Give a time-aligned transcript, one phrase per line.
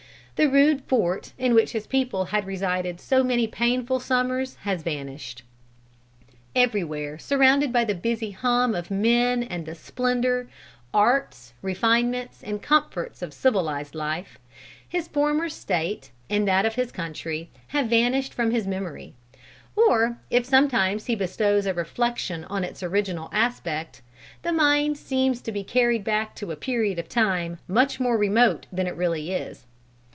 [0.37, 5.43] The rude fort in which his people had resided so many painful summers has vanished.
[6.55, 10.49] "Everywhere surrounded by the busy hum of men and the splendor,
[10.95, 14.39] arts, refinements and comforts of civilised life,
[14.89, 19.13] his former state and that of his country have vanished from his memory;
[19.75, 24.01] or if sometimes he bestows a reflection on its original aspect,
[24.41, 28.65] the mind seems to be carried back to a period of time much more remote
[28.73, 29.67] than it really is.